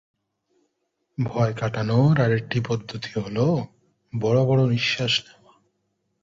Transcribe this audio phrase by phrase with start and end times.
[1.17, 3.37] ভয় কাটানোর আরেকটি পদ্ধতি হল
[4.13, 5.53] বড়-বড় নিঃশ্বাস নেওয়া।